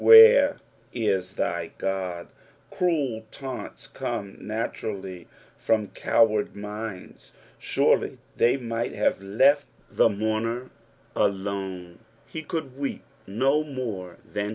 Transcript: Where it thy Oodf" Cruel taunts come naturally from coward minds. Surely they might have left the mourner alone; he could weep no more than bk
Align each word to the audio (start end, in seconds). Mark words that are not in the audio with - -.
Where 0.01 0.57
it 0.93 1.21
thy 1.37 1.69
Oodf" 1.79 2.27
Cruel 2.71 3.23
taunts 3.29 3.85
come 3.87 4.35
naturally 4.39 5.27
from 5.55 5.89
coward 5.89 6.55
minds. 6.55 7.33
Surely 7.59 8.17
they 8.35 8.57
might 8.57 8.93
have 8.93 9.21
left 9.21 9.67
the 9.91 10.09
mourner 10.09 10.71
alone; 11.15 11.99
he 12.25 12.41
could 12.41 12.75
weep 12.79 13.03
no 13.27 13.63
more 13.63 14.17
than 14.25 14.47
bk 14.47 14.49